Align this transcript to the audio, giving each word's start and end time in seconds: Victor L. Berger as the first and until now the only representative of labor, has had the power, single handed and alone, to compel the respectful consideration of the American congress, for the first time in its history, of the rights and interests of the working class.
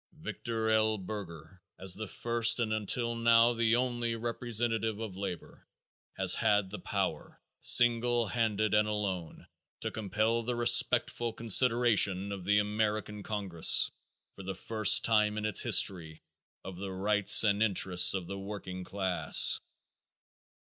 Victor 0.17 0.67
L. 0.71 0.97
Berger 0.97 1.61
as 1.77 1.93
the 1.93 2.07
first 2.07 2.59
and 2.59 2.73
until 2.73 3.13
now 3.13 3.53
the 3.53 3.75
only 3.75 4.15
representative 4.15 4.99
of 4.99 5.15
labor, 5.15 5.67
has 6.17 6.33
had 6.33 6.71
the 6.71 6.79
power, 6.79 7.39
single 7.59 8.25
handed 8.25 8.73
and 8.73 8.87
alone, 8.87 9.45
to 9.81 9.91
compel 9.91 10.41
the 10.41 10.55
respectful 10.55 11.31
consideration 11.33 12.31
of 12.31 12.45
the 12.45 12.57
American 12.57 13.21
congress, 13.21 13.91
for 14.33 14.41
the 14.41 14.55
first 14.55 15.05
time 15.05 15.37
in 15.37 15.45
its 15.45 15.61
history, 15.61 16.23
of 16.63 16.77
the 16.77 16.91
rights 16.91 17.43
and 17.43 17.61
interests 17.61 18.15
of 18.15 18.25
the 18.25 18.39
working 18.39 18.83
class. 18.83 19.59